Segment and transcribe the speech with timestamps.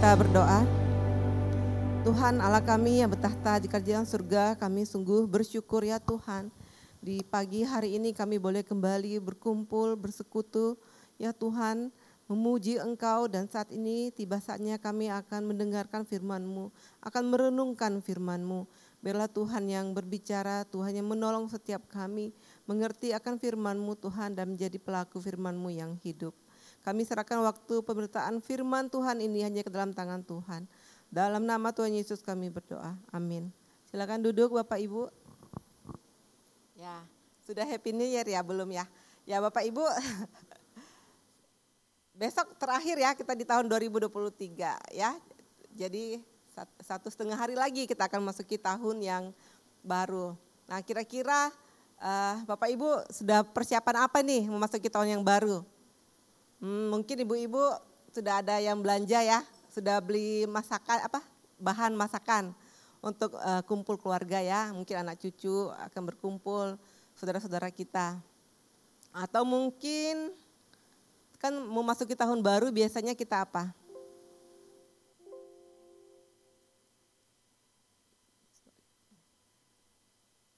[0.00, 0.64] kita berdoa.
[2.08, 6.48] Tuhan Allah kami yang bertahta di kerajaan surga, kami sungguh bersyukur ya Tuhan.
[7.04, 10.80] Di pagi hari ini kami boleh kembali berkumpul, bersekutu
[11.20, 11.92] ya Tuhan,
[12.32, 16.72] memuji Engkau dan saat ini tiba saatnya kami akan mendengarkan firman-Mu,
[17.04, 18.64] akan merenungkan firman-Mu.
[19.04, 22.32] Biarlah Tuhan yang berbicara, Tuhan yang menolong setiap kami,
[22.64, 26.32] mengerti akan firman-Mu Tuhan dan menjadi pelaku firman-Mu yang hidup.
[26.80, 30.64] Kami serahkan waktu pemberitaan firman Tuhan ini hanya ke dalam tangan Tuhan.
[31.12, 32.96] Dalam nama Tuhan Yesus kami berdoa.
[33.12, 33.52] Amin.
[33.90, 35.12] Silakan duduk Bapak Ibu.
[36.78, 37.04] Ya,
[37.44, 38.88] sudah happy new year ya belum ya?
[39.28, 39.84] Ya Bapak Ibu,
[42.20, 45.18] besok terakhir ya kita di tahun 2023 ya.
[45.76, 46.22] Jadi
[46.80, 49.24] satu setengah hari lagi kita akan masuki tahun yang
[49.84, 50.32] baru.
[50.70, 51.52] Nah kira-kira
[52.00, 55.66] uh, Bapak Ibu sudah persiapan apa nih memasuki tahun yang baru?
[56.60, 57.60] Hmm, mungkin ibu-ibu
[58.12, 59.40] sudah ada yang belanja ya,
[59.72, 61.24] sudah beli masakan apa
[61.56, 62.52] bahan masakan
[63.00, 66.76] untuk uh, kumpul keluarga ya, mungkin anak cucu akan berkumpul,
[67.16, 68.20] saudara-saudara kita.
[69.08, 70.36] Atau mungkin
[71.40, 73.72] kan memasuki tahun baru biasanya kita apa?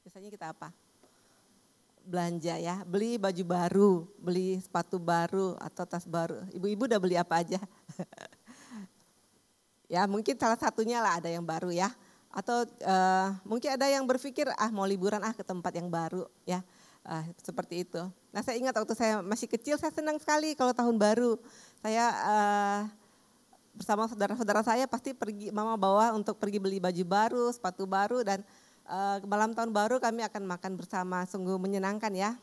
[0.02, 0.74] Biasanya kita apa?
[2.03, 6.42] Belanja ya, beli baju baru, beli sepatu baru atau tas baru.
[6.53, 7.61] Ibu-ibu udah beli apa aja?
[9.95, 11.91] ya mungkin salah satunya lah ada yang baru ya.
[12.33, 16.64] Atau uh, mungkin ada yang berpikir ah mau liburan ah ke tempat yang baru ya.
[17.03, 18.03] Uh, seperti itu.
[18.30, 21.39] Nah saya ingat waktu saya masih kecil saya senang sekali kalau tahun baru.
[21.83, 22.80] Saya uh,
[23.73, 28.45] bersama saudara-saudara saya pasti pergi mama bawa untuk pergi beli baju baru, sepatu baru dan
[29.28, 32.34] malam tahun baru kami akan makan bersama, sungguh menyenangkan ya.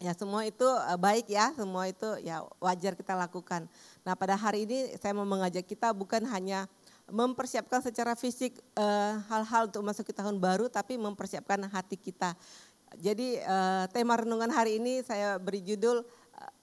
[0.00, 3.68] Ya semua itu uh, baik ya, semua itu ya wajar kita lakukan.
[4.00, 6.64] Nah pada hari ini saya mau mengajak kita bukan hanya
[7.10, 12.38] mempersiapkan secara fisik eh, hal-hal untuk masuk ke tahun baru, tapi mempersiapkan hati kita.
[13.02, 13.42] Jadi
[13.90, 16.06] tema renungan hari ini saya beri judul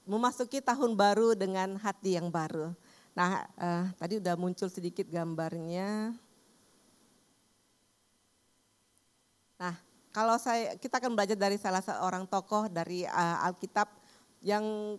[0.07, 2.71] memasuki tahun baru dengan hati yang baru.
[3.11, 3.43] Nah
[3.99, 6.15] tadi udah muncul sedikit gambarnya.
[9.57, 9.73] Nah,
[10.13, 13.89] kalau saya kita akan belajar dari salah seorang tokoh dari uh, Alkitab
[14.45, 14.97] yang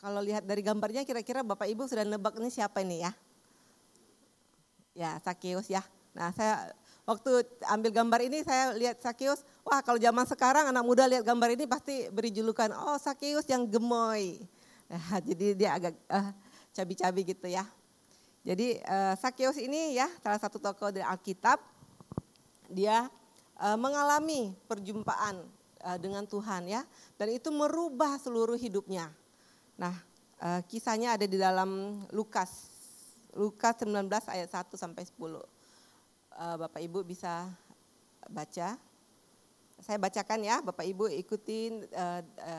[0.00, 3.12] kalau lihat dari gambarnya kira-kira Bapak Ibu sudah nebak ini siapa ini ya?
[4.96, 5.84] Ya, Sakeus ya.
[6.10, 6.74] Nah, saya
[7.06, 11.54] waktu ambil gambar ini saya lihat Sakeus, wah kalau zaman sekarang anak muda lihat gambar
[11.54, 14.38] ini pasti beri julukan, oh Sakeus yang gemoy.
[14.90, 16.34] Nah, jadi dia agak uh,
[16.74, 17.62] cabi-cabi gitu ya.
[18.42, 21.62] Jadi uh, Sakeus ini ya salah satu tokoh dari Alkitab,
[22.66, 23.06] dia
[23.60, 25.44] mengalami perjumpaan
[25.84, 26.82] uh, dengan Tuhan ya
[27.16, 29.12] dan itu merubah seluruh hidupnya.
[29.80, 29.94] Nah,
[30.40, 32.68] uh, kisahnya ada di dalam Lukas
[33.30, 35.14] Lukas 19 ayat 1 sampai 10.
[35.14, 35.38] Uh,
[36.58, 37.46] Bapak Ibu bisa
[38.26, 38.74] baca.
[39.80, 41.88] Saya bacakan ya, Bapak Ibu ikutin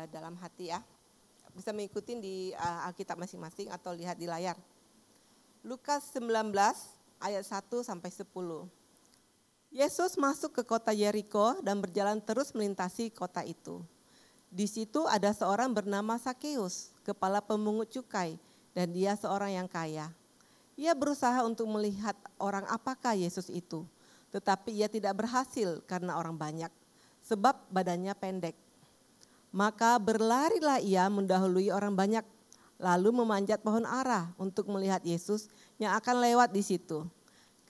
[0.09, 0.81] dalam hati ya.
[1.53, 4.57] Bisa mengikuti di Alkitab masing-masing atau lihat di layar.
[5.61, 6.49] Lukas 19
[7.21, 8.25] ayat 1 sampai 10.
[9.71, 13.79] Yesus masuk ke kota Yeriko dan berjalan terus melintasi kota itu.
[14.51, 18.35] Di situ ada seorang bernama Sakeus, kepala pemungut cukai,
[18.75, 20.11] dan dia seorang yang kaya.
[20.75, 23.87] Ia berusaha untuk melihat orang apakah Yesus itu,
[24.35, 26.71] tetapi ia tidak berhasil karena orang banyak,
[27.23, 28.59] sebab badannya pendek.
[29.55, 32.27] Maka berlarilah ia mendahului orang banyak,
[32.75, 35.47] lalu memanjat pohon ara untuk melihat Yesus
[35.79, 37.07] yang akan lewat di situ.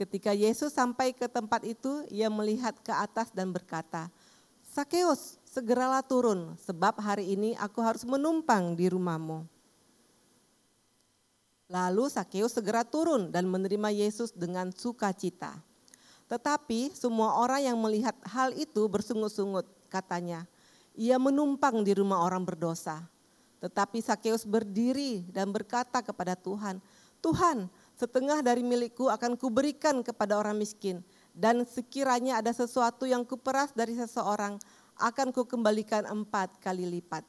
[0.02, 4.10] Ketika Yesus sampai ke tempat itu, ia melihat ke atas dan berkata,
[4.66, 9.46] Sakeus, segeralah turun, sebab hari ini aku harus menumpang di rumahmu.
[11.70, 15.62] Lalu Sakeus segera turun dan menerima Yesus dengan sukacita.
[16.26, 20.50] Tetapi semua orang yang melihat hal itu bersungut-sungut, katanya,
[20.98, 23.06] ia menumpang di rumah orang berdosa.
[23.62, 26.82] Tetapi Sakeus berdiri dan berkata kepada Tuhan,
[27.22, 31.02] Tuhan, setengah dari milikku akan kuberikan kepada orang miskin.
[31.32, 34.60] Dan sekiranya ada sesuatu yang kuperas dari seseorang,
[35.00, 37.24] akan kukembalikan empat kali lipat.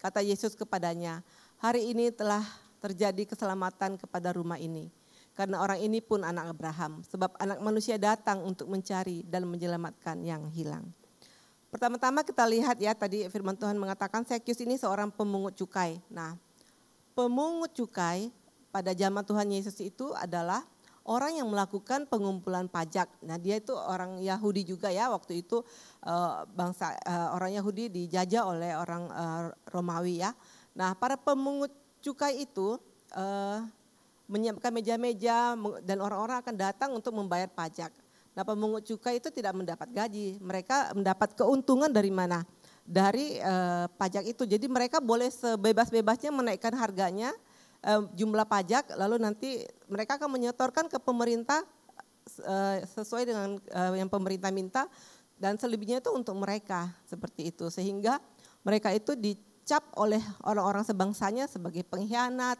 [0.00, 1.22] Kata Yesus kepadanya,
[1.62, 2.42] hari ini telah
[2.82, 4.90] terjadi keselamatan kepada rumah ini.
[5.32, 10.44] Karena orang ini pun anak Abraham, sebab anak manusia datang untuk mencari dan menyelamatkan yang
[10.52, 10.84] hilang.
[11.72, 16.04] Pertama-tama kita lihat ya tadi firman Tuhan mengatakan Sekius ini seorang pemungut cukai.
[16.12, 16.36] Nah,
[17.16, 18.28] pemungut cukai
[18.72, 20.64] pada zaman Tuhan Yesus itu adalah
[21.04, 23.10] orang yang melakukan pengumpulan pajak.
[23.22, 25.12] Nah, dia itu orang Yahudi juga ya.
[25.12, 25.60] Waktu itu
[26.08, 30.32] uh, bangsa uh, orang Yahudi dijajah oleh orang uh, Romawi ya.
[30.72, 31.70] Nah, para pemungut
[32.00, 32.80] cukai itu
[34.24, 35.52] menyiapkan meja-meja
[35.84, 37.92] dan orang-orang akan datang untuk membayar pajak.
[38.32, 42.40] Nah pemungut cukai itu tidak mendapat gaji, mereka mendapat keuntungan dari mana?
[42.88, 43.36] Dari
[44.00, 44.48] pajak itu.
[44.48, 47.36] Jadi mereka boleh sebebas-bebasnya menaikkan harganya,
[47.86, 51.62] uh, jumlah pajak, lalu nanti mereka akan menyetorkan ke pemerintah
[52.46, 54.86] uh, sesuai dengan uh, yang pemerintah minta,
[55.38, 57.66] dan selebihnya itu untuk mereka seperti itu.
[57.68, 58.22] Sehingga
[58.62, 62.58] mereka itu dicap oleh orang-orang sebangsanya sebagai pengkhianat,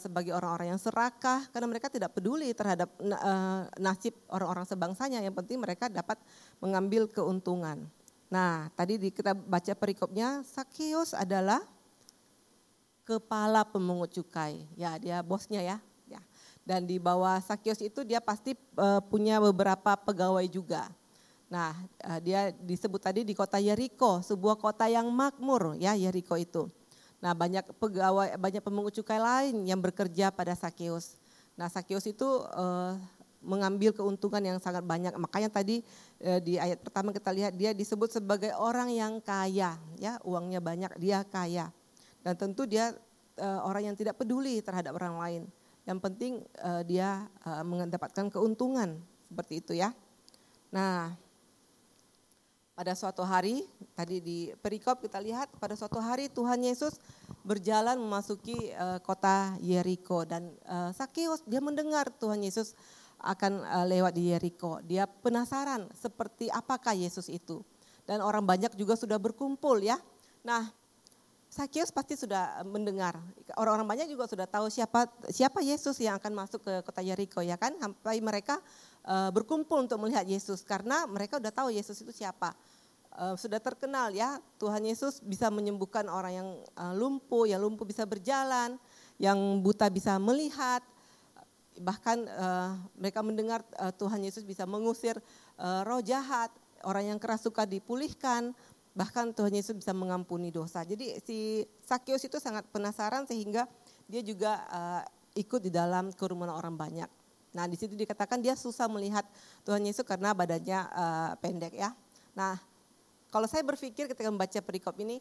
[0.00, 2.88] sebagai orang-orang yang serakah karena mereka tidak peduli terhadap
[3.76, 6.16] nasib orang-orang sebangsanya yang penting mereka dapat
[6.64, 7.84] mengambil keuntungan.
[8.32, 11.60] Nah, tadi di, kita baca perikopnya Sakius adalah
[13.06, 14.66] kepala pemungut cukai.
[14.74, 15.78] Ya, dia bosnya ya.
[16.10, 16.18] ya.
[16.66, 20.90] Dan di bawah Sakius itu dia pasti uh, punya beberapa pegawai juga.
[21.46, 26.66] Nah, uh, dia disebut tadi di kota Yeriko, sebuah kota yang makmur ya Yeriko itu.
[27.22, 31.16] Nah banyak pegawai, banyak pemungut cukai lain yang bekerja pada Sakeus.
[31.54, 32.98] Nah Sakeus itu uh,
[33.40, 35.14] mengambil keuntungan yang sangat banyak.
[35.16, 35.86] Makanya tadi
[36.42, 41.22] di ayat pertama kita lihat dia disebut sebagai orang yang kaya, ya uangnya banyak, dia
[41.22, 41.70] kaya.
[42.26, 42.90] Dan tentu dia
[43.38, 45.42] uh, orang yang tidak peduli terhadap orang lain.
[45.86, 48.98] Yang penting uh, dia uh, mendapatkan keuntungan
[49.30, 49.94] seperti itu ya.
[50.74, 51.14] Nah,
[52.74, 53.62] pada suatu hari,
[53.94, 56.98] tadi di perikop kita lihat pada suatu hari Tuhan Yesus
[57.46, 58.74] berjalan memasuki
[59.06, 62.74] kota Yeriko dan uh, Sakeus dia mendengar Tuhan Yesus
[63.22, 64.82] akan lewat di Yeriko.
[64.84, 67.64] Dia penasaran seperti apakah Yesus itu.
[68.04, 69.96] Dan orang banyak juga sudah berkumpul ya.
[70.44, 70.68] Nah,
[71.56, 73.16] Sakeus pasti sudah mendengar.
[73.56, 77.56] Orang-orang banyak juga sudah tahu siapa siapa Yesus yang akan masuk ke kota Yeriko ya
[77.56, 77.72] kan.
[77.80, 78.60] Sampai mereka
[79.08, 82.52] uh, berkumpul untuk melihat Yesus karena mereka udah tahu Yesus itu siapa.
[83.16, 88.04] Uh, sudah terkenal ya Tuhan Yesus bisa menyembuhkan orang yang uh, lumpuh, yang lumpuh bisa
[88.04, 88.76] berjalan,
[89.16, 90.84] yang buta bisa melihat.
[91.76, 92.24] Bahkan
[92.96, 95.20] mereka mendengar uh, Tuhan Yesus bisa mengusir
[95.60, 96.48] roh jahat,
[96.84, 98.56] orang yang keras suka dipulihkan,
[98.96, 100.80] bahkan Tuhan Yesus bisa mengampuni dosa.
[100.80, 103.68] Jadi si Sakyus itu sangat penasaran sehingga
[104.08, 105.02] dia juga uh,
[105.36, 107.10] ikut di dalam kerumunan orang banyak.
[107.52, 109.28] Nah di situ dikatakan dia susah melihat
[109.68, 111.92] Tuhan Yesus karena badannya uh, pendek ya.
[112.32, 112.56] Nah
[113.28, 115.20] kalau saya berpikir ketika membaca perikop ini,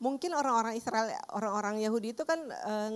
[0.00, 2.40] mungkin orang-orang Israel, orang-orang Yahudi itu kan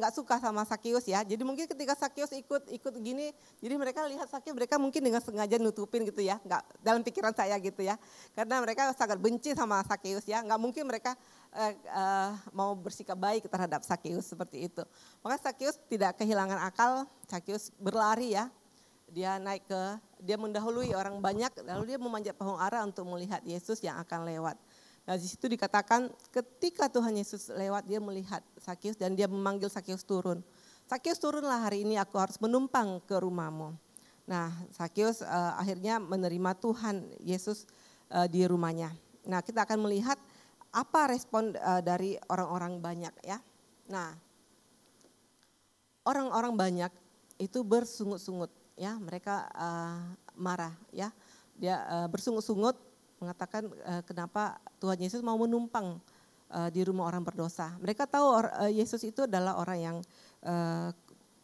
[0.01, 1.21] nggak e, suka sama Sakius ya.
[1.21, 3.29] Jadi mungkin ketika Sakius ikut ikut gini,
[3.61, 7.61] jadi mereka lihat Sakius mereka mungkin dengan sengaja nutupin gitu ya, nggak dalam pikiran saya
[7.61, 8.01] gitu ya.
[8.33, 11.13] Karena mereka sangat benci sama Sakius ya, nggak mungkin mereka
[11.53, 12.05] e, e,
[12.57, 14.83] mau bersikap baik terhadap Sakius seperti itu.
[15.21, 18.49] Maka Sakius tidak kehilangan akal, Sakius berlari ya,
[19.13, 19.83] dia naik ke,
[20.25, 24.57] dia mendahului orang banyak, lalu dia memanjat pohon ara untuk melihat Yesus yang akan lewat.
[25.05, 30.01] Nah di situ dikatakan ketika Tuhan Yesus lewat dia melihat Sakius dan dia memanggil Sakius
[30.01, 30.41] turun.
[30.89, 33.77] Sakius turunlah hari ini aku harus menumpang ke rumahmu.
[34.25, 37.69] Nah Sakius uh, akhirnya menerima Tuhan Yesus
[38.09, 38.97] uh, di rumahnya.
[39.29, 40.17] Nah kita akan melihat
[40.73, 43.37] apa respon uh, dari orang-orang banyak ya.
[43.93, 44.17] Nah
[46.09, 46.93] orang-orang banyak
[47.37, 50.01] itu bersungut-sungut ya mereka uh,
[50.33, 51.13] marah ya
[51.55, 52.75] dia uh, bersungut-sungut
[53.25, 55.97] mengatakan uh, kenapa Tuhan Yesus mau menumpang
[56.53, 57.73] uh, di rumah orang berdosa?
[57.81, 59.97] Mereka tahu uh, Yesus itu adalah orang yang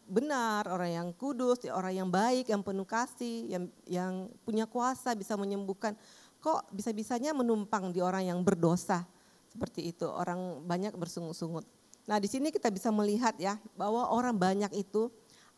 [0.05, 4.13] benar orang yang kudus orang yang baik yang penuh kasih yang yang
[4.45, 5.97] punya kuasa bisa menyembuhkan.
[6.37, 9.01] Kok bisa-bisanya menumpang di orang yang berdosa?
[9.49, 11.65] Seperti itu orang banyak bersungut-sungut.
[12.05, 15.09] Nah di sini kita bisa melihat ya bahwa orang banyak itu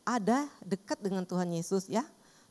[0.03, 2.03] ada dekat dengan Tuhan Yesus ya,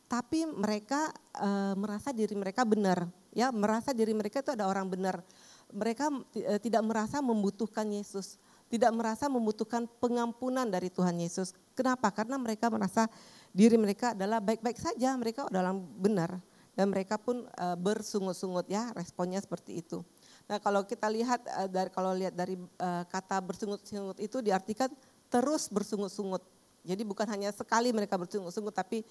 [0.09, 5.25] tapi mereka e, merasa diri mereka benar, ya merasa diri mereka itu ada orang benar.
[5.73, 8.37] Mereka e, tidak merasa membutuhkan Yesus,
[8.69, 11.57] tidak merasa membutuhkan pengampunan dari Tuhan Yesus.
[11.73, 12.13] Kenapa?
[12.13, 13.09] Karena mereka merasa
[13.57, 16.37] diri mereka adalah baik-baik saja, mereka adalah benar
[16.73, 20.05] dan mereka pun e, bersungut-sungut ya, responnya seperti itu.
[20.45, 22.61] Nah, kalau kita lihat e, dari kalau lihat dari
[23.09, 24.93] kata bersungut-sungut itu diartikan
[25.33, 26.45] terus bersungut-sungut
[26.83, 29.07] jadi bukan hanya sekali mereka bersungut-sungut, tapi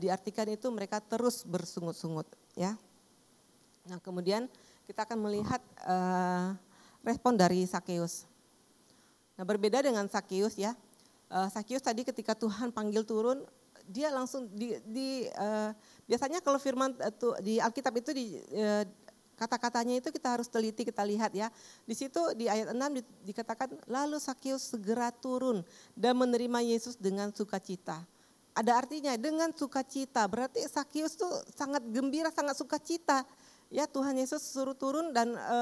[0.00, 2.24] diartikan itu mereka terus bersungut-sungut.
[2.56, 2.72] Ya.
[3.88, 4.46] Nah kemudian
[4.86, 5.96] kita akan melihat e,
[7.02, 8.26] respon dari Sakeus.
[9.38, 10.74] Nah berbeda dengan Sakeus ya,
[11.30, 13.42] e, Sakeus tadi ketika Tuhan panggil turun,
[13.86, 15.48] dia langsung di, di e,
[16.06, 16.94] biasanya kalau firman
[17.42, 18.86] di Alkitab itu di, e,
[19.42, 21.50] Kata-katanya itu kita harus teliti, kita lihat ya.
[21.82, 25.66] Di situ di ayat 6 di, dikatakan, lalu Sakius segera turun
[25.98, 28.06] dan menerima Yesus dengan sukacita.
[28.54, 33.26] Ada artinya dengan sukacita, berarti Sakius tuh sangat gembira, sangat sukacita.
[33.72, 35.58] Ya Tuhan Yesus suruh turun dan e,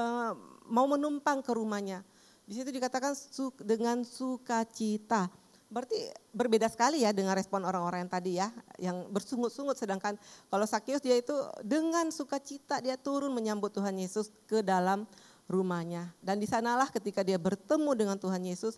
[0.67, 2.03] mau menumpang ke rumahnya.
[2.43, 5.31] Di situ dikatakan su, dengan sukacita.
[5.71, 5.95] Berarti
[6.35, 9.79] berbeda sekali ya dengan respon orang-orang yang tadi ya, yang bersungut-sungut.
[9.79, 10.19] Sedangkan
[10.51, 11.31] kalau Sakyus dia itu
[11.63, 15.07] dengan sukacita dia turun menyambut Tuhan Yesus ke dalam
[15.47, 16.11] rumahnya.
[16.19, 18.75] Dan di sanalah ketika dia bertemu dengan Tuhan Yesus,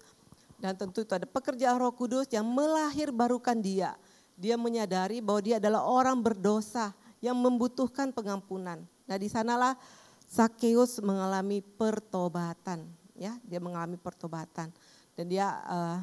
[0.62, 3.98] dan tentu itu ada pekerjaan roh kudus yang melahir barukan dia.
[4.38, 6.94] Dia menyadari bahwa dia adalah orang berdosa
[7.26, 8.86] yang membutuhkan pengampunan.
[9.08, 9.76] Nah di sanalah
[10.28, 12.90] Sakeus mengalami pertobatan.
[13.14, 14.74] ya Dia mengalami pertobatan.
[15.14, 16.02] Dan dia uh,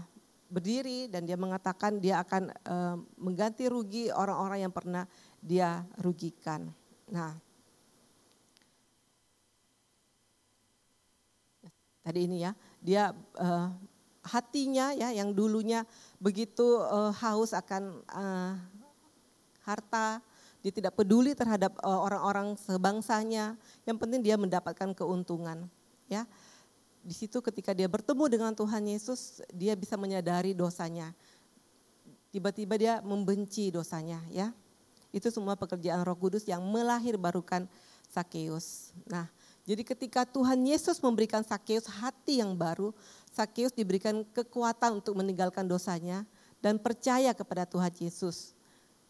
[0.51, 5.07] berdiri dan dia mengatakan dia akan uh, mengganti rugi orang-orang yang pernah
[5.39, 6.67] dia rugikan.
[7.11, 7.35] Nah,
[12.03, 12.53] tadi ini ya,
[12.83, 13.71] dia uh,
[14.27, 15.87] hatinya ya yang dulunya
[16.19, 18.55] begitu uh, haus akan uh,
[19.63, 20.19] harta,
[20.61, 23.57] dia tidak peduli terhadap orang-orang uh, sebangsanya.
[23.89, 25.69] Yang penting dia mendapatkan keuntungan,
[26.07, 26.29] ya
[27.01, 31.17] di situ ketika dia bertemu dengan Tuhan Yesus, dia bisa menyadari dosanya.
[32.31, 34.53] Tiba-tiba dia membenci dosanya ya.
[35.11, 37.67] Itu semua pekerjaan Roh Kudus yang melahir barukan
[38.07, 38.95] Sakeus.
[39.11, 39.27] Nah,
[39.67, 42.95] jadi ketika Tuhan Yesus memberikan Sakeus hati yang baru,
[43.35, 46.23] Sakeus diberikan kekuatan untuk meninggalkan dosanya
[46.63, 48.55] dan percaya kepada Tuhan Yesus.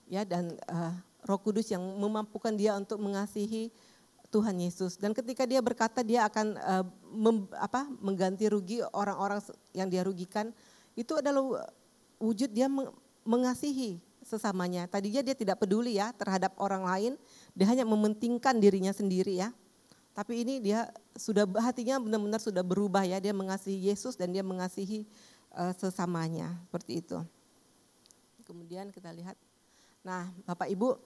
[0.08, 0.96] Ya, dan uh,
[1.26, 3.72] Roh Kudus yang memampukan dia untuk mengasihi
[4.30, 4.94] Tuhan Yesus.
[4.96, 9.42] Dan ketika dia berkata dia akan uh, mem, apa, mengganti rugi orang-orang
[9.74, 10.54] yang dia rugikan,
[10.94, 11.66] itu adalah
[12.22, 12.70] wujud dia
[13.26, 14.86] mengasihi sesamanya.
[14.86, 17.12] Tadinya dia tidak peduli ya terhadap orang lain,
[17.58, 19.50] dia hanya mementingkan dirinya sendiri ya.
[20.14, 25.06] Tapi ini dia sudah hatinya benar-benar sudah berubah ya, dia mengasihi Yesus dan dia mengasihi
[25.54, 27.18] uh, sesamanya, seperti itu.
[28.46, 29.38] Kemudian kita lihat,
[30.00, 30.96] nah Bapak Ibu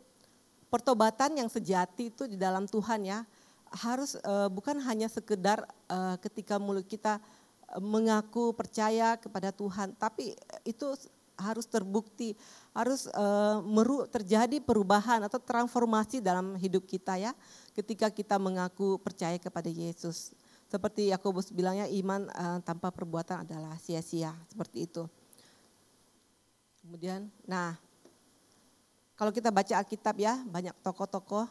[0.70, 3.22] pertobatan yang sejati itu di dalam Tuhan ya
[3.74, 7.18] harus uh, bukan hanya sekedar uh, ketika mulut kita
[7.74, 10.94] uh, mengaku percaya kepada Tuhan, tapi itu
[11.34, 12.38] harus terbukti,
[12.70, 17.34] harus uh, meru, terjadi perubahan atau transformasi dalam hidup kita ya,
[17.74, 20.30] ketika kita mengaku percaya kepada Yesus.
[20.70, 25.06] Seperti Yakobus bilangnya iman uh, tanpa perbuatan adalah sia-sia, seperti itu.
[26.82, 27.74] Kemudian, nah
[29.14, 31.46] kalau kita baca Alkitab ya, banyak tokoh-tokoh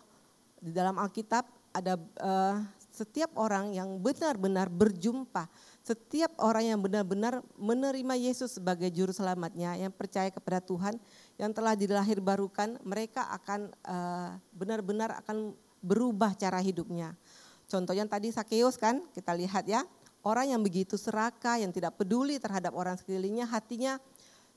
[0.60, 2.60] di dalam Alkitab ada uh,
[2.94, 5.50] setiap orang yang benar-benar berjumpa,
[5.82, 11.02] setiap orang yang benar-benar menerima Yesus sebagai juru selamatnya, yang percaya kepada Tuhan,
[11.42, 17.18] yang telah dilahirbarukan, mereka akan uh, benar-benar akan berubah cara hidupnya.
[17.66, 19.82] Contohnya tadi Sakeus kan, kita lihat ya,
[20.22, 23.98] orang yang begitu serakah, yang tidak peduli terhadap orang sekelilingnya, hatinya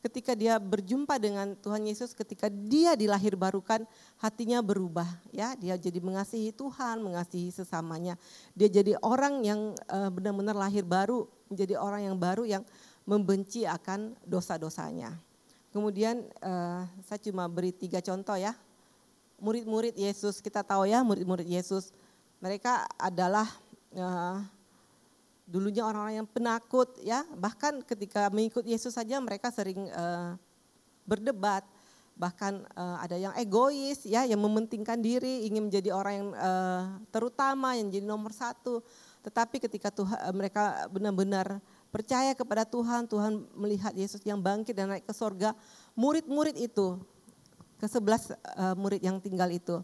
[0.06, 3.82] ketika dia berjumpa dengan Tuhan Yesus, ketika dia dilahirbarukan,
[4.22, 5.06] hatinya berubah.
[5.34, 8.14] Ya, dia jadi mengasihi Tuhan, mengasihi sesamanya.
[8.54, 12.62] Dia jadi orang yang uh, benar-benar lahir baru, menjadi orang yang baru yang
[13.02, 15.18] membenci akan dosa-dosanya.
[15.74, 18.54] Kemudian uh, saya cuma beri tiga contoh ya.
[19.42, 21.92] Murid-murid Yesus, kita tahu ya murid-murid Yesus,
[22.40, 23.44] mereka adalah
[23.92, 24.40] uh,
[25.46, 27.22] dulunya orang-orang yang penakut ya.
[27.38, 30.34] Bahkan ketika mengikut Yesus saja mereka sering uh,
[31.06, 31.62] berdebat.
[32.16, 36.84] Bahkan uh, ada yang egois ya yang mementingkan diri ingin menjadi orang yang uh,
[37.14, 38.82] terutama yang jadi nomor satu.
[39.22, 41.62] Tetapi ketika Tuhan uh, mereka benar-benar
[41.94, 45.56] percaya kepada Tuhan Tuhan melihat Yesus yang bangkit dan naik ke sorga
[45.96, 47.00] murid-murid itu
[47.76, 49.80] ke sebelas uh, murid yang tinggal itu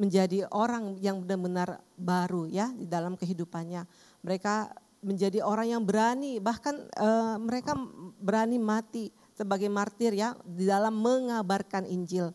[0.00, 3.86] menjadi orang yang benar-benar baru ya di dalam kehidupannya
[4.22, 4.70] mereka
[5.02, 7.74] menjadi orang yang berani, bahkan uh, mereka
[8.22, 12.30] berani mati sebagai martir ya di dalam mengabarkan Injil.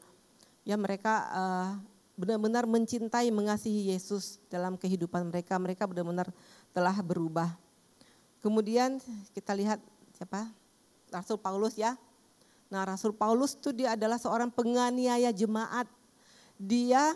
[0.67, 1.69] Ya mereka uh,
[2.19, 5.55] benar-benar mencintai, mengasihi Yesus dalam kehidupan mereka.
[5.55, 6.27] Mereka benar-benar
[6.75, 7.55] telah berubah.
[8.43, 8.99] Kemudian
[9.31, 9.79] kita lihat
[10.11, 10.51] siapa?
[11.07, 11.95] Rasul Paulus ya.
[12.67, 15.87] Nah Rasul Paulus itu dia adalah seorang penganiaya jemaat.
[16.59, 17.15] Dia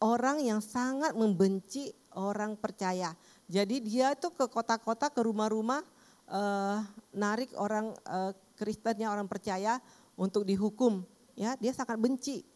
[0.00, 3.12] orang yang sangat membenci orang percaya.
[3.50, 5.82] Jadi dia itu ke kota-kota, ke rumah-rumah,
[6.30, 9.82] uh, narik orang uh, Kristennya, orang percaya
[10.14, 11.02] untuk dihukum.
[11.34, 12.46] Ya, dia sangat benci.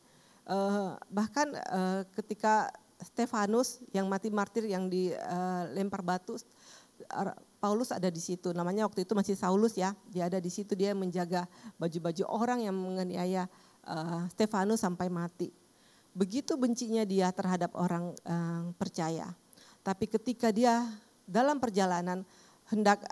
[0.46, 2.70] Uh, bahkan uh, ketika
[3.02, 6.38] Stefanus yang mati martir yang dilempar batu,
[7.58, 8.54] Paulus ada di situ.
[8.54, 9.98] Namanya waktu itu masih Saulus ya.
[10.14, 13.50] Dia ada di situ dia menjaga baju-baju orang yang menganiaya
[13.82, 15.50] uh, Stefanus sampai mati.
[16.14, 19.34] Begitu bencinya dia terhadap orang uh, percaya.
[19.84, 20.88] Tapi ketika dia
[21.28, 22.24] dalam perjalanan
[22.72, 23.04] hendak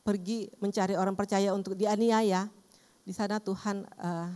[0.00, 2.48] pergi mencari orang percaya untuk dianiaya,
[3.04, 4.32] di sana Tuhan uh,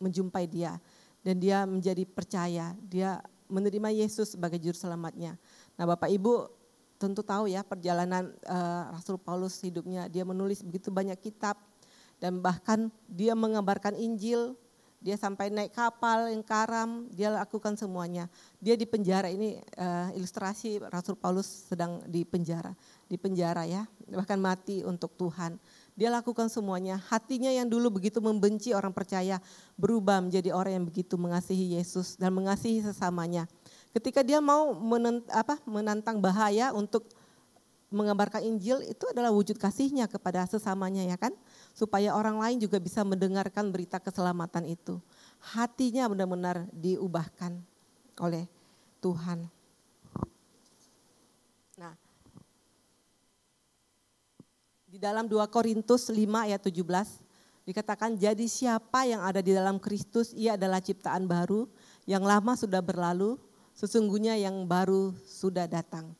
[0.00, 0.80] menjumpai dia
[1.20, 3.20] dan dia menjadi percaya, dia
[3.52, 5.36] menerima Yesus sebagai juru selamatnya.
[5.76, 6.48] Nah Bapak Ibu
[6.96, 10.08] tentu tahu ya perjalanan uh, Rasul Paulus hidupnya.
[10.08, 11.60] Dia menulis begitu banyak kitab
[12.16, 14.56] dan bahkan dia mengabarkan Injil.
[15.04, 18.24] Dia sampai naik kapal yang karam, dia lakukan semuanya.
[18.56, 22.72] Dia di penjara ini uh, ilustrasi Rasul Paulus sedang di penjara,
[23.04, 25.60] di penjara ya, bahkan mati untuk Tuhan.
[25.92, 26.96] Dia lakukan semuanya.
[27.12, 29.44] Hatinya yang dulu begitu membenci orang percaya
[29.76, 33.44] berubah menjadi orang yang begitu mengasihi Yesus dan mengasihi sesamanya.
[33.92, 37.12] Ketika dia mau menent, apa, menantang bahaya untuk
[37.94, 41.30] mengabarkan Injil itu adalah wujud kasihnya kepada sesamanya ya kan.
[41.74, 45.02] Supaya orang lain juga bisa mendengarkan berita keselamatan itu.
[45.42, 47.58] Hatinya benar-benar diubahkan
[48.22, 48.46] oleh
[49.02, 49.50] Tuhan.
[51.74, 51.94] Nah,
[54.86, 56.78] di dalam 2 Korintus 5 ayat 17
[57.66, 61.66] dikatakan jadi siapa yang ada di dalam Kristus ia adalah ciptaan baru
[62.06, 63.34] yang lama sudah berlalu
[63.74, 66.14] sesungguhnya yang baru sudah datang.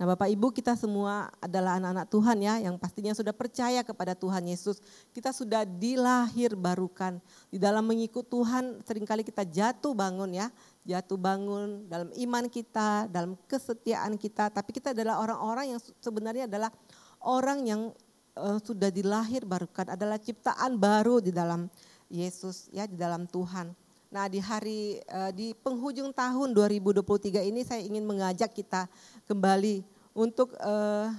[0.00, 4.48] Nah Bapak Ibu kita semua adalah anak-anak Tuhan ya yang pastinya sudah percaya kepada Tuhan
[4.48, 4.80] Yesus.
[5.12, 7.20] Kita sudah dilahir barukan.
[7.52, 10.48] Di dalam mengikut Tuhan sering kali kita jatuh bangun ya.
[10.88, 14.48] Jatuh bangun dalam iman kita, dalam kesetiaan kita.
[14.48, 16.72] Tapi kita adalah orang-orang yang sebenarnya adalah
[17.20, 17.92] orang yang
[18.40, 19.84] uh, sudah dilahir barukan.
[19.84, 21.68] Adalah ciptaan baru di dalam
[22.08, 23.76] Yesus ya, di dalam Tuhan.
[24.10, 28.90] Nah di hari uh, di penghujung tahun 2023 ini saya ingin mengajak kita
[29.30, 31.10] kembali untuk uh,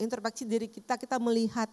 [0.00, 1.68] introspeksi diri kita, kita melihat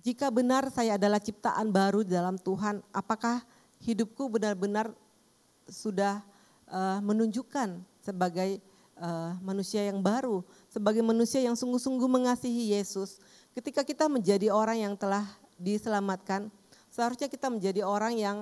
[0.00, 3.44] jika benar saya adalah ciptaan baru dalam Tuhan, apakah
[3.84, 4.90] hidupku benar-benar
[5.68, 6.24] sudah
[6.66, 8.58] uh, menunjukkan sebagai
[8.96, 10.40] uh, manusia yang baru,
[10.72, 13.20] sebagai manusia yang sungguh-sungguh mengasihi Yesus.
[13.52, 15.28] Ketika kita menjadi orang yang telah
[15.60, 16.48] diselamatkan,
[16.88, 18.38] seharusnya kita menjadi orang yang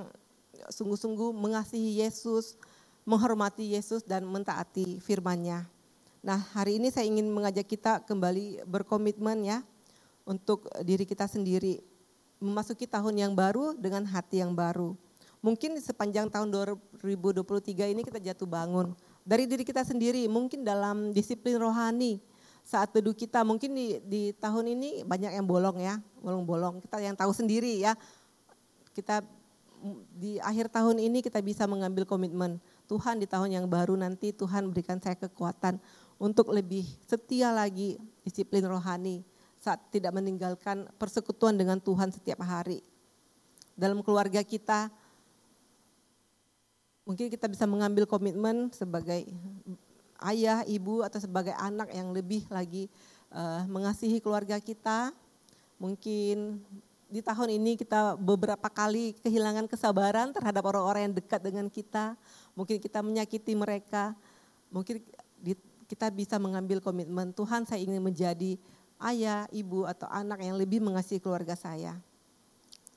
[0.71, 2.55] sungguh-sungguh mengasihi Yesus,
[3.03, 5.78] menghormati Yesus dan mentaati firman-Nya.
[6.19, 9.59] Nah, hari ini saya ingin mengajak kita kembali berkomitmen ya
[10.27, 11.79] untuk diri kita sendiri
[12.43, 14.99] memasuki tahun yang baru dengan hati yang baru.
[15.39, 18.91] Mungkin sepanjang tahun 2023 ini kita jatuh bangun
[19.23, 22.19] dari diri kita sendiri, mungkin dalam disiplin rohani
[22.67, 26.81] saat teduh kita mungkin di, di tahun ini banyak yang bolong ya, bolong-bolong.
[26.81, 27.93] Kita yang tahu sendiri ya.
[28.97, 29.23] Kita
[30.19, 32.59] di akhir tahun ini kita bisa mengambil komitmen
[32.91, 35.79] Tuhan di tahun yang baru nanti Tuhan berikan saya kekuatan
[36.19, 39.23] untuk lebih setia lagi disiplin rohani
[39.59, 42.83] saat tidak meninggalkan persekutuan dengan Tuhan setiap hari.
[43.79, 44.91] Dalam keluarga kita
[47.07, 49.25] mungkin kita bisa mengambil komitmen sebagai
[50.27, 52.91] ayah, ibu atau sebagai anak yang lebih lagi
[53.31, 55.15] uh, mengasihi keluarga kita.
[55.79, 56.59] Mungkin
[57.09, 62.19] di tahun ini kita beberapa kali kehilangan kesabaran terhadap orang-orang yang dekat dengan kita.
[62.59, 64.13] Mungkin kita menyakiti mereka.
[64.69, 65.01] Mungkin
[65.41, 65.57] di,
[65.89, 68.61] kita bisa mengambil komitmen, Tuhan saya ingin menjadi
[69.01, 71.97] ayah, ibu atau anak yang lebih mengasihi keluarga saya.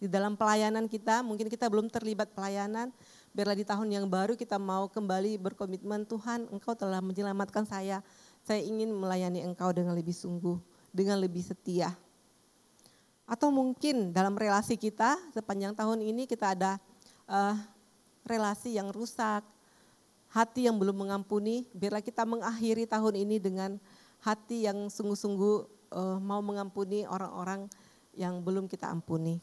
[0.01, 2.89] Di dalam pelayanan kita, mungkin kita belum terlibat pelayanan,
[3.32, 8.04] biarlah di tahun yang baru kita mau kembali berkomitmen, Tuhan engkau telah menyelamatkan saya,
[8.41, 10.58] saya ingin melayani engkau dengan lebih sungguh,
[10.89, 11.93] dengan lebih setia.
[13.30, 16.82] Atau mungkin dalam relasi kita sepanjang tahun ini kita ada
[17.30, 17.56] uh,
[18.25, 19.45] relasi yang rusak,
[20.32, 21.67] hati yang belum mengampuni.
[21.76, 23.78] Biarlah kita mengakhiri tahun ini dengan
[24.24, 25.56] hati yang sungguh-sungguh
[25.91, 27.67] uh, mau mengampuni orang-orang
[28.15, 29.39] yang belum kita ampuni.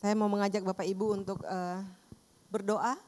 [0.00, 1.78] Saya mau mengajak Bapak Ibu untuk uh,
[2.50, 2.98] berdoa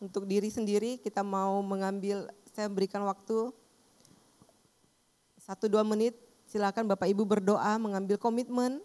[0.00, 0.96] untuk diri sendiri.
[1.02, 3.52] Kita mau mengambil, saya berikan waktu
[5.38, 6.16] satu dua menit
[6.48, 8.80] Silakan Bapak Ibu berdoa, mengambil komitmen,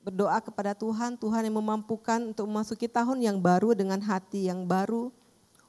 [0.00, 5.12] berdoa kepada Tuhan, Tuhan yang memampukan untuk memasuki tahun yang baru dengan hati yang baru,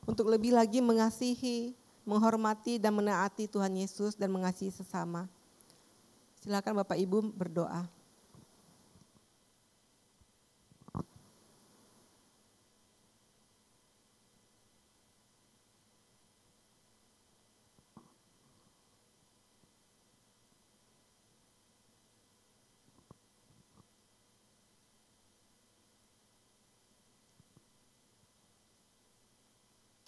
[0.07, 1.75] untuk lebih lagi mengasihi,
[2.07, 5.29] menghormati dan menaati Tuhan Yesus dan mengasihi sesama.
[6.41, 7.85] Silakan Bapak Ibu berdoa.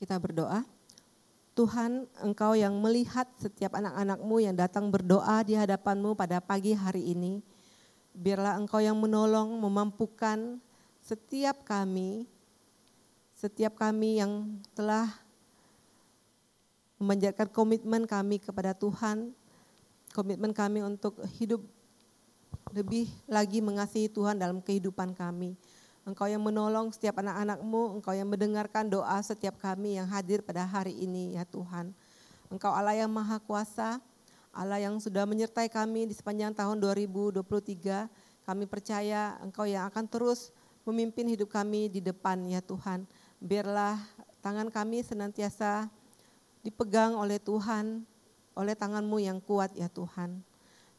[0.03, 0.67] Kita berdoa.
[1.55, 7.39] Tuhan, Engkau yang melihat setiap anak-anakmu yang datang berdoa di hadapanmu pada pagi hari ini.
[8.11, 10.59] Biarlah Engkau yang menolong, memampukan
[10.99, 12.27] setiap kami,
[13.31, 15.07] setiap kami yang telah
[16.99, 19.31] memanjatkan komitmen kami kepada Tuhan,
[20.11, 21.63] komitmen kami untuk hidup
[22.75, 25.55] lebih lagi mengasihi Tuhan dalam kehidupan kami.
[26.03, 30.91] Engkau yang menolong setiap anak-anakmu, Engkau yang mendengarkan doa setiap kami yang hadir pada hari
[30.91, 31.95] ini ya Tuhan.
[32.51, 34.03] Engkau Allah yang maha kuasa,
[34.51, 37.39] Allah yang sudah menyertai kami di sepanjang tahun 2023.
[38.43, 40.51] Kami percaya Engkau yang akan terus
[40.83, 43.07] memimpin hidup kami di depan ya Tuhan.
[43.39, 43.95] Biarlah
[44.43, 45.87] tangan kami senantiasa
[46.67, 48.03] dipegang oleh Tuhan,
[48.59, 50.43] oleh tanganmu yang kuat ya Tuhan.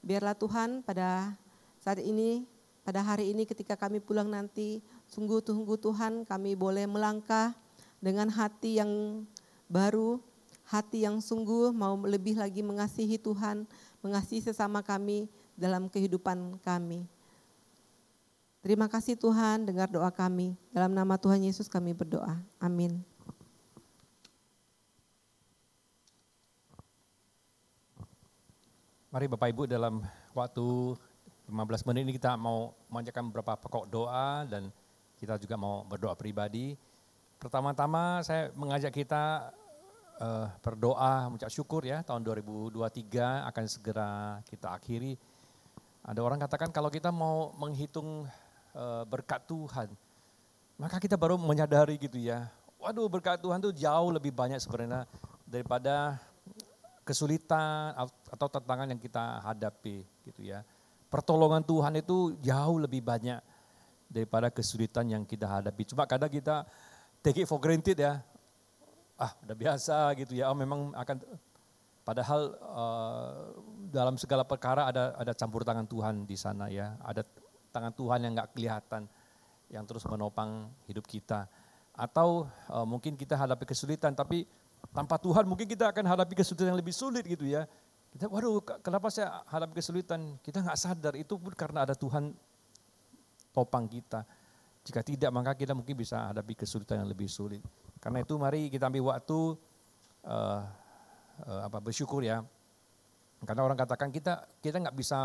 [0.01, 1.37] Biarlah Tuhan pada
[1.77, 2.49] saat ini,
[2.85, 7.57] pada hari ini ketika kami pulang nanti, sungguh tunggu Tuhan kami boleh melangkah
[8.05, 9.25] dengan hati yang
[9.69, 10.21] baru,
[10.69, 13.65] hati yang sungguh mau lebih lagi mengasihi Tuhan,
[14.05, 17.09] mengasihi sesama kami dalam kehidupan kami.
[18.65, 20.57] Terima kasih Tuhan, dengar doa kami.
[20.73, 22.41] Dalam nama Tuhan Yesus kami berdoa.
[22.57, 23.05] Amin.
[29.13, 30.03] Mari Bapak Ibu dalam
[30.35, 30.67] waktu
[31.47, 34.73] 15 menit ini kita mau memanjakan beberapa pokok doa dan
[35.25, 36.77] kita juga mau berdoa pribadi.
[37.41, 39.49] Pertama-tama saya mengajak kita
[40.21, 44.11] uh, berdoa, mengucap syukur ya tahun 2023 akan segera
[44.47, 45.17] kita akhiri.
[46.05, 48.29] Ada orang katakan kalau kita mau menghitung
[48.77, 49.89] uh, berkat Tuhan,
[50.77, 52.53] maka kita baru menyadari gitu ya.
[52.77, 55.09] Waduh berkat Tuhan itu jauh lebih banyak sebenarnya
[55.49, 56.21] daripada
[57.09, 57.97] kesulitan
[58.29, 60.61] atau tantangan yang kita hadapi gitu ya.
[61.09, 63.54] Pertolongan Tuhan itu jauh lebih banyak
[64.15, 65.83] daripada kesulitan yang kita hadapi.
[65.91, 66.63] Cuma kadang kita
[67.19, 68.23] take it for granted ya
[69.15, 71.23] ah udah biasa gitu ya, oh memang akan
[72.03, 73.31] padahal uh,
[73.95, 77.23] dalam segala perkara ada ada campur tangan Tuhan di sana ya, ada
[77.71, 79.07] tangan Tuhan yang nggak kelihatan
[79.71, 81.47] yang terus menopang hidup kita.
[81.95, 84.51] Atau uh, mungkin kita hadapi kesulitan tapi
[84.91, 87.71] tanpa Tuhan mungkin kita akan hadapi kesulitan yang lebih sulit gitu ya.
[88.11, 90.43] Kita, waduh kenapa saya hadapi kesulitan?
[90.43, 92.35] Kita nggak sadar itu pun karena ada Tuhan
[93.55, 94.27] topang kita.
[94.85, 97.63] Jika tidak maka kita mungkin bisa hadapi kesulitan yang lebih sulit.
[98.03, 99.57] Karena itu mari kita ambil waktu
[100.29, 100.61] uh,
[101.47, 102.43] uh, apa bersyukur ya.
[103.47, 105.19] Karena orang katakan kita kita nggak bisa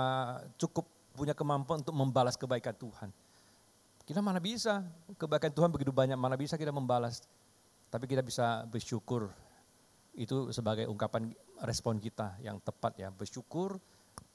[0.55, 0.87] cukup
[1.17, 3.09] punya kemampuan untuk membalas kebaikan Tuhan.
[4.07, 4.81] Kita mana bisa
[5.19, 7.21] kebaikan Tuhan begitu banyak, mana bisa kita membalas.
[7.91, 9.29] Tapi kita bisa bersyukur.
[10.15, 11.29] Itu sebagai ungkapan
[11.61, 13.11] respon kita yang tepat ya.
[13.13, 13.77] Bersyukur,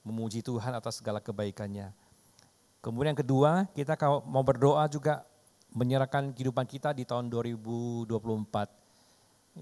[0.04, 1.90] memuji Tuhan atas segala kebaikannya.
[2.84, 5.24] Kemudian yang kedua, kita kalau mau berdoa juga
[5.72, 8.12] menyerahkan kehidupan kita di tahun 2024.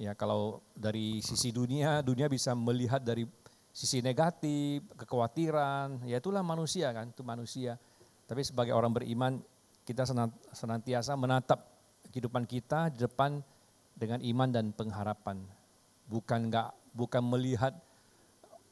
[0.03, 3.23] Ya, kalau dari sisi dunia, dunia bisa melihat dari
[3.71, 7.79] sisi negatif, kekhawatiran, ya itulah manusia kan, itu manusia.
[8.27, 9.39] Tapi sebagai orang beriman,
[9.87, 10.03] kita
[10.51, 11.63] senantiasa menatap
[12.11, 13.39] kehidupan kita di depan
[13.95, 15.47] dengan iman dan pengharapan.
[16.11, 17.71] Bukan enggak bukan melihat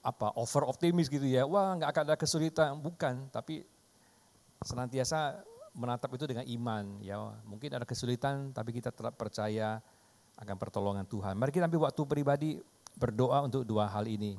[0.02, 3.62] apa over optimis gitu ya, wah nggak akan ada kesulitan, bukan, tapi
[4.64, 5.40] senantiasa
[5.72, 6.84] menatap itu dengan iman.
[7.00, 9.80] Ya, mungkin ada kesulitan, tapi kita tetap percaya
[10.40, 11.36] akan pertolongan Tuhan.
[11.36, 12.50] Mari kita ambil waktu pribadi
[12.96, 14.36] berdoa untuk dua hal ini.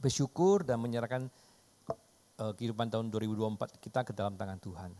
[0.00, 1.28] Bersyukur dan menyerahkan
[2.40, 4.90] uh, kehidupan tahun 2024 kita ke dalam tangan Tuhan.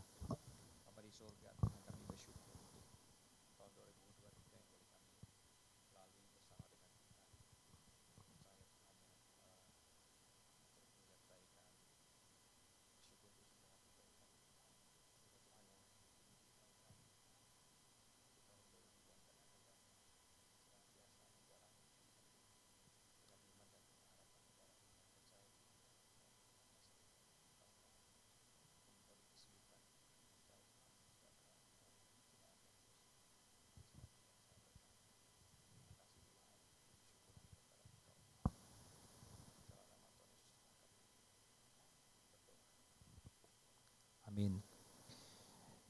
[44.30, 44.62] Amin.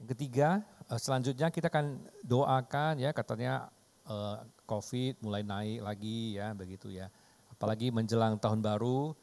[0.11, 0.59] ketiga,
[0.91, 3.71] eh, selanjutnya kita akan doakan ya katanya
[4.03, 7.07] eh, COVID mulai naik lagi ya begitu ya.
[7.47, 9.15] Apalagi menjelang tahun baru,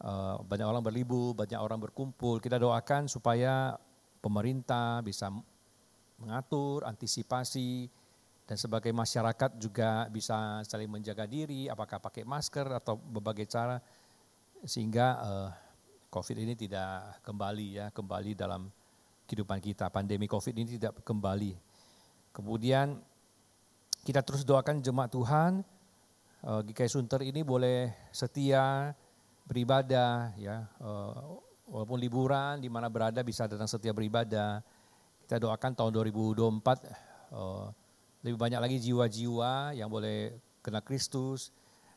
[0.00, 2.40] eh, banyak orang berlibur, banyak orang berkumpul.
[2.40, 3.76] Kita doakan supaya
[4.24, 5.28] pemerintah bisa
[6.16, 7.90] mengatur, antisipasi,
[8.46, 13.82] dan sebagai masyarakat juga bisa saling menjaga diri, apakah pakai masker atau berbagai cara,
[14.62, 15.18] sehingga
[16.06, 18.70] COVID ini tidak kembali ya, kembali dalam
[19.26, 19.88] kehidupan kita.
[19.88, 21.54] Pandemi COVID ini tidak kembali.
[22.32, 22.98] Kemudian
[24.02, 25.62] kita terus doakan jemaat Tuhan,
[26.42, 28.96] uh, GKI Sunter ini boleh setia
[29.46, 34.64] beribadah ya, uh, walaupun liburan di mana berada bisa datang setia beribadah.
[35.22, 37.70] Kita doakan tahun 2024 uh,
[38.22, 41.50] lebih banyak lagi jiwa-jiwa yang boleh kena Kristus,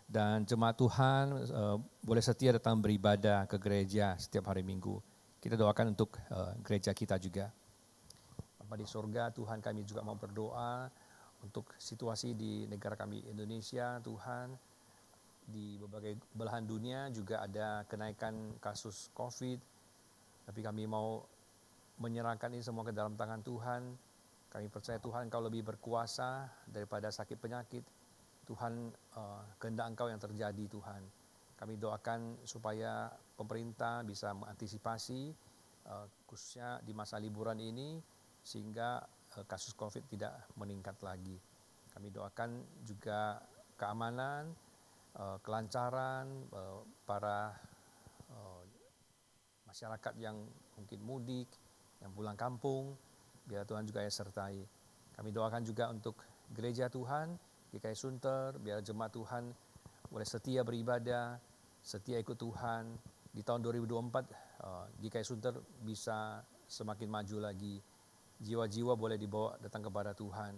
[0.06, 5.02] dan jemaat Tuhan uh, boleh setia datang beribadah ke gereja setiap hari Minggu.
[5.46, 7.54] Kita doakan untuk uh, gereja kita juga.
[8.66, 10.90] Bapak di surga, Tuhan kami juga mau berdoa
[11.46, 14.58] untuk situasi di negara kami Indonesia, Tuhan.
[15.46, 19.62] di berbagai belahan dunia juga ada kenaikan kasus COVID.
[20.50, 21.22] Tapi kami mau
[22.02, 23.94] menyerahkan ini semua ke dalam tangan Tuhan.
[24.50, 27.86] Kami percaya Tuhan Engkau lebih berkuasa daripada sakit penyakit.
[28.50, 31.06] Tuhan uh, kehendak Engkau yang terjadi Tuhan.
[31.56, 33.08] Kami doakan supaya
[33.40, 35.32] pemerintah bisa mengantisipasi
[35.88, 38.00] uh, khususnya di masa liburan ini
[38.44, 39.00] sehingga
[39.40, 41.40] uh, kasus COVID tidak meningkat lagi.
[41.96, 43.40] Kami doakan juga
[43.80, 44.52] keamanan,
[45.16, 46.28] uh, kelancaran
[47.08, 47.56] para
[49.76, 50.40] masyarakat yang
[50.80, 51.52] mungkin mudik,
[52.00, 52.96] yang pulang kampung,
[53.44, 54.64] biar Tuhan juga yang sertai.
[55.20, 56.16] Kami doakan juga untuk
[56.56, 57.36] gereja Tuhan,
[57.76, 59.52] GKI Sunter, biar jemaat Tuhan
[60.16, 61.36] boleh setia beribadah,
[61.84, 62.96] setia ikut Tuhan.
[63.36, 67.76] Di tahun 2024 GKI Sunter bisa semakin maju lagi.
[68.40, 70.56] Jiwa-jiwa boleh dibawa datang kepada Tuhan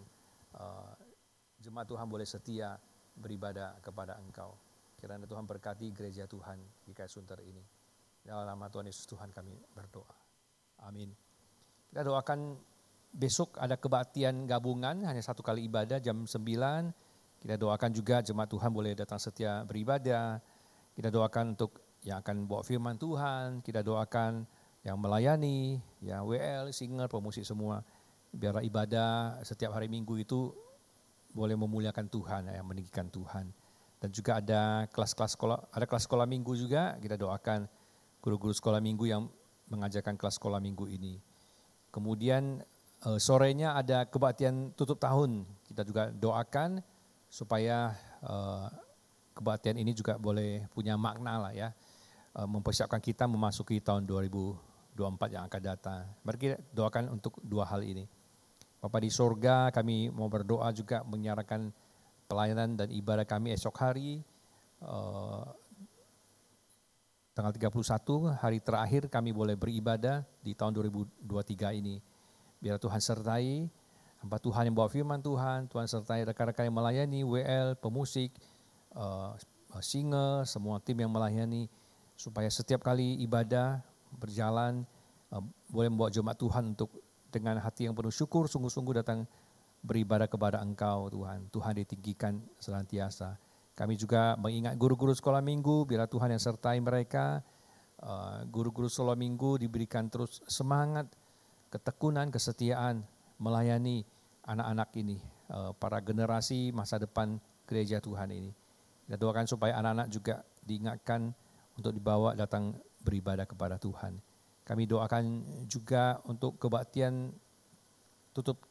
[1.58, 2.78] jemaat Tuhan boleh setia
[3.18, 4.54] beribadah kepada Engkau.
[4.98, 6.58] Kiranya Tuhan berkati gereja Tuhan
[6.90, 7.62] KS Sunter ini.
[8.22, 10.18] Dalam nama Tuhan Yesus Tuhan kami berdoa.
[10.86, 11.10] Amin.
[11.90, 12.58] Kita doakan
[13.10, 17.07] besok ada kebaktian gabungan, hanya satu kali ibadah jam 9.
[17.38, 20.42] Kita doakan juga jemaat Tuhan boleh datang setia beribadah.
[20.98, 23.62] Kita doakan untuk yang akan bawa firman Tuhan.
[23.62, 24.46] Kita doakan
[24.82, 27.86] yang melayani, yang WL, singer, pemusik semua.
[28.34, 30.52] Biar ibadah setiap hari minggu itu
[31.32, 33.54] boleh memuliakan Tuhan, yang meninggikan Tuhan.
[33.98, 37.66] Dan juga ada kelas-kelas sekolah, ada kelas sekolah minggu juga, kita doakan
[38.22, 39.26] guru-guru sekolah minggu yang
[39.70, 41.18] mengajarkan kelas sekolah minggu ini.
[41.90, 42.62] Kemudian
[43.06, 46.82] eh, sorenya ada kebaktian tutup tahun, kita juga doakan
[47.28, 48.68] supaya eh,
[49.38, 51.70] kebaktian ini juga boleh punya makna lah ya,
[52.34, 56.04] eh, mempersiapkan kita memasuki tahun 2024 yang akan datang.
[56.26, 58.08] Mari kita doakan untuk dua hal ini.
[58.78, 61.74] Bapak di sorga kami mau berdoa juga menyerahkan
[62.30, 64.22] pelayanan dan ibadah kami esok hari.
[64.78, 65.42] Uh,
[67.34, 71.26] tanggal 31 hari terakhir kami boleh beribadah di tahun 2023
[71.82, 71.98] ini.
[72.62, 73.66] Biar Tuhan sertai,
[74.22, 78.34] hamba Tuhan yang bawa firman Tuhan, Tuhan sertai rekan-rekan yang melayani, WL, pemusik,
[78.98, 79.38] uh,
[79.80, 81.70] singer, semua tim yang melayani,
[82.18, 83.82] supaya setiap kali ibadah
[84.18, 84.84] berjalan,
[85.30, 86.90] uh, boleh membawa jemaat Tuhan untuk
[87.30, 89.30] dengan hati yang penuh syukur, sungguh-sungguh datang
[89.86, 91.54] beribadah kepada Engkau Tuhan.
[91.54, 93.38] Tuhan ditinggikan senantiasa.
[93.78, 97.46] Kami juga mengingat guru-guru sekolah minggu, bila Tuhan yang sertai mereka.
[98.50, 101.06] Guru-guru sekolah minggu diberikan terus semangat,
[101.70, 103.06] ketekunan, kesetiaan
[103.38, 104.06] melayani
[104.46, 105.18] anak-anak ini,
[105.52, 108.52] uh, para generasi masa depan gereja Tuhan ini.
[109.08, 111.32] Kita doakan supaya anak-anak juga diingatkan
[111.78, 114.20] untuk dibawa datang beribadah kepada Tuhan.
[114.68, 115.24] Kami doakan
[115.70, 117.32] juga untuk kebaktian
[118.36, 118.68] tutup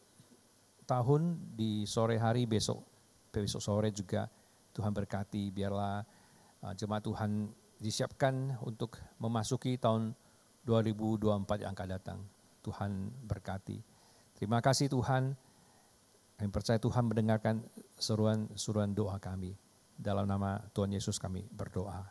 [0.84, 2.84] tahun di sore hari besok,
[3.32, 4.28] besok sore juga
[4.76, 6.04] Tuhan berkati biarlah
[6.62, 7.48] uh, jemaat Tuhan
[7.80, 10.12] disiapkan untuk memasuki tahun
[10.68, 12.18] 2024 yang akan datang.
[12.60, 13.95] Tuhan berkati.
[14.36, 15.32] Terima kasih Tuhan.
[16.36, 17.64] Kami percaya Tuhan mendengarkan
[17.96, 19.56] seruan-seruan doa kami.
[19.96, 22.04] Dalam nama Tuhan Yesus kami berdoa.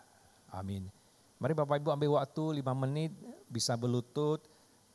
[0.49, 0.89] Amin.
[1.37, 3.13] Mari Bapak Ibu ambil waktu lima menit
[3.45, 4.41] bisa berlutut,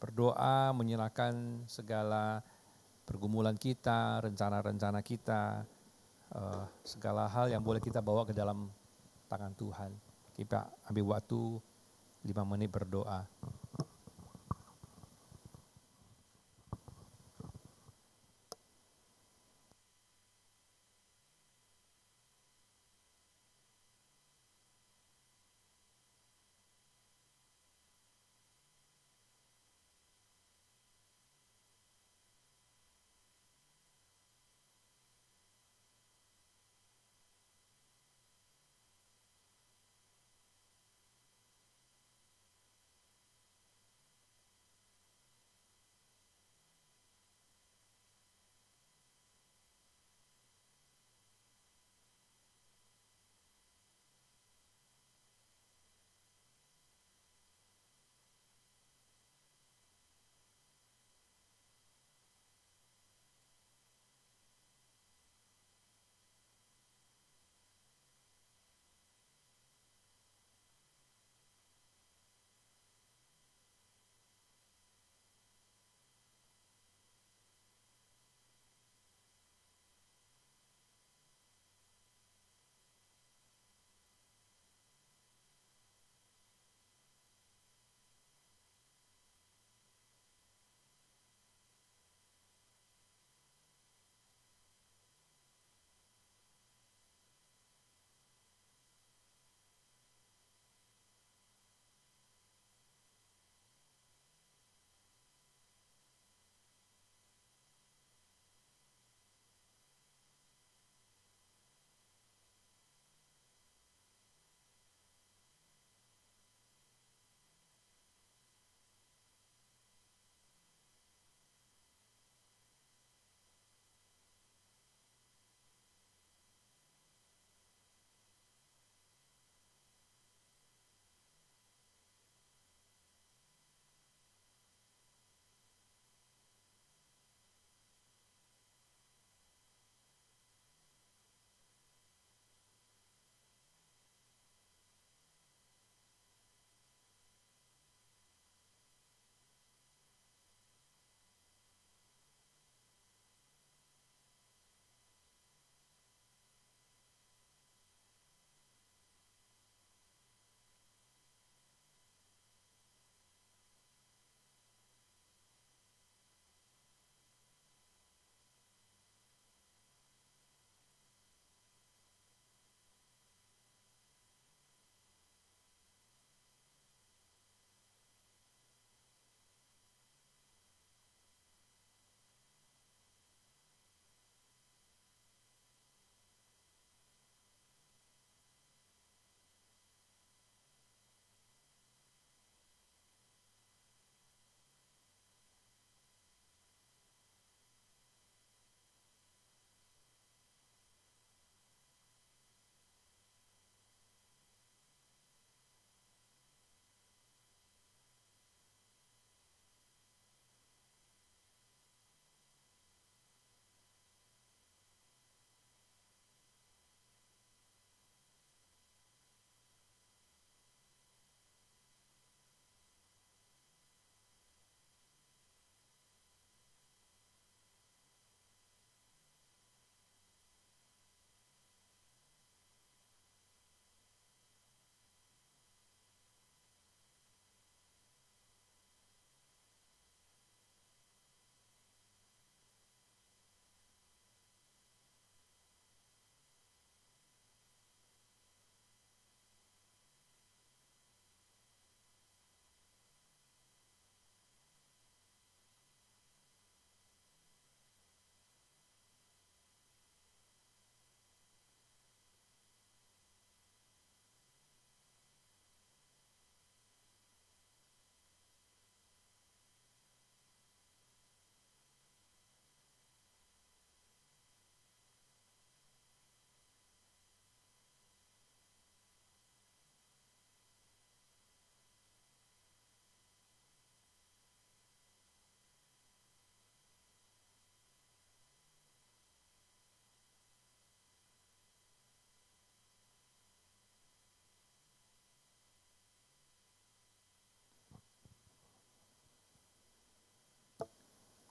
[0.03, 2.43] berdoa, menyerahkan segala
[3.07, 5.63] pergumulan kita, rencana-rencana kita,
[6.35, 8.67] uh, segala hal yang boleh kita bawa ke dalam
[9.31, 9.95] tangan Tuhan.
[10.35, 11.63] Kita ambil waktu
[12.27, 13.23] lima menit berdoa.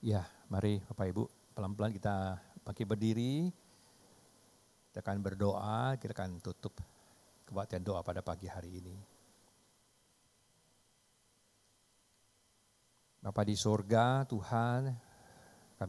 [0.00, 3.52] Ya, mari Bapak Ibu, pelan-pelan kita pakai berdiri.
[4.88, 6.72] Kita akan berdoa, kita akan tutup
[7.44, 8.96] kebaktian doa pada pagi hari ini.
[13.20, 14.88] Bapak di sorga, Tuhan,